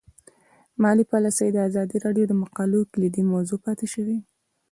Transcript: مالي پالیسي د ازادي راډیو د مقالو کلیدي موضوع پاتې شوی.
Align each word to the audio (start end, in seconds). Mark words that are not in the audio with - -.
مالي 0.81 1.03
پالیسي 1.11 1.47
د 1.51 1.57
ازادي 1.69 1.97
راډیو 2.05 2.25
د 2.27 2.33
مقالو 2.41 2.89
کلیدي 2.93 3.23
موضوع 3.33 3.59
پاتې 3.65 3.85
شوی. 3.93 4.17